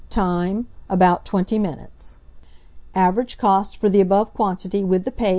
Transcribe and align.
Time. 0.09 0.65
About 0.89 1.25
20 1.25 1.59
minutes. 1.59 2.17
Average 2.95 3.37
cost, 3.37 3.77
for 3.77 3.87
the 3.87 4.01
above 4.01 4.33
quantity, 4.33 4.83
with 4.83 5.05
the 5.05 5.11
paste, 5.11 5.27
1s. 5.29 5.29